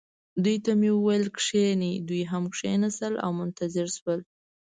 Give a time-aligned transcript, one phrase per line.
[0.43, 1.93] دوی ته مې وویل: کښینئ.
[2.07, 4.19] دوی هم کښېنستل او منتظر شول.